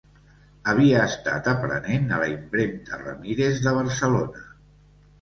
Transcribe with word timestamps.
Havia 0.71 1.01
estat 1.09 1.51
aprenent 1.53 2.09
a 2.17 2.21
la 2.23 2.31
impremta 2.33 3.03
Ramírez 3.05 3.65
de 3.69 3.79
Barcelona. 3.81 4.47